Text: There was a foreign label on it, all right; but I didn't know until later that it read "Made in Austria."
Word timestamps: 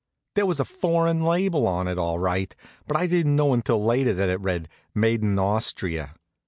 There 0.33 0.47
was 0.47 0.59
a 0.59 0.65
foreign 0.65 1.23
label 1.23 1.67
on 1.67 1.87
it, 1.87 1.99
all 1.99 2.17
right; 2.17 2.55
but 2.87 2.97
I 2.97 3.05
didn't 3.05 3.35
know 3.35 3.53
until 3.53 3.85
later 3.85 4.15
that 4.15 4.29
it 4.29 4.39
read 4.41 4.67
"Made 4.95 5.21
in 5.21 5.37
Austria." 5.37 6.15